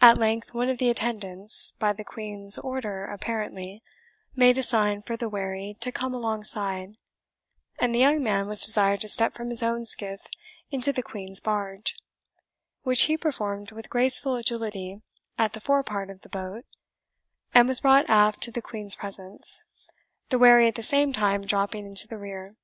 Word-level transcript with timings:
At 0.00 0.18
length 0.18 0.54
one 0.54 0.68
of 0.68 0.78
the 0.78 0.88
attendants, 0.88 1.72
by 1.80 1.92
the 1.92 2.04
Queen's 2.04 2.58
order 2.58 3.06
apparently, 3.06 3.82
made 4.36 4.56
a 4.56 4.62
sign 4.62 5.02
for 5.02 5.16
the 5.16 5.28
wherry 5.28 5.76
to 5.80 5.90
come 5.90 6.14
alongside, 6.14 6.96
and 7.76 7.92
the 7.92 7.98
young 7.98 8.22
man 8.22 8.46
was 8.46 8.64
desired 8.64 9.00
to 9.00 9.08
step 9.08 9.34
from 9.34 9.48
his 9.50 9.60
own 9.60 9.84
skiff 9.84 10.28
into 10.70 10.92
the 10.92 11.02
Queen's 11.02 11.40
barge, 11.40 11.96
which 12.84 13.06
he 13.10 13.16
performed 13.16 13.72
with 13.72 13.90
graceful 13.90 14.36
agility 14.36 15.02
at 15.36 15.54
the 15.54 15.60
fore 15.60 15.82
part 15.82 16.08
of 16.08 16.20
the 16.20 16.28
boat, 16.28 16.64
and 17.52 17.66
was 17.66 17.80
brought 17.80 18.08
aft 18.08 18.42
to 18.44 18.52
the 18.52 18.62
Queen's 18.62 18.94
presence, 18.94 19.64
the 20.28 20.38
wherry 20.38 20.68
at 20.68 20.76
the 20.76 20.84
same 20.84 21.12
time 21.12 21.40
dropping 21.42 21.84
into 21.84 22.06
the 22.06 22.16
rear. 22.16 22.54